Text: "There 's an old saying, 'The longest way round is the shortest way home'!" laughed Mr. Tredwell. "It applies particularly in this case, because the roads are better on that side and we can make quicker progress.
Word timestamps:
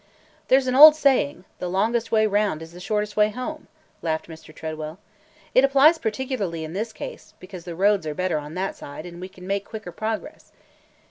"There 0.47 0.59
's 0.59 0.65
an 0.65 0.73
old 0.73 0.95
saying, 0.95 1.45
'The 1.59 1.69
longest 1.69 2.11
way 2.11 2.25
round 2.25 2.63
is 2.63 2.71
the 2.71 2.79
shortest 2.79 3.15
way 3.15 3.29
home'!" 3.29 3.67
laughed 4.01 4.27
Mr. 4.27 4.51
Tredwell. 4.51 4.97
"It 5.53 5.63
applies 5.63 5.99
particularly 5.99 6.63
in 6.63 6.73
this 6.73 6.91
case, 6.91 7.35
because 7.39 7.65
the 7.65 7.75
roads 7.75 8.07
are 8.07 8.15
better 8.15 8.39
on 8.39 8.55
that 8.55 8.75
side 8.75 9.05
and 9.05 9.21
we 9.21 9.29
can 9.29 9.45
make 9.45 9.63
quicker 9.63 9.91
progress. 9.91 10.53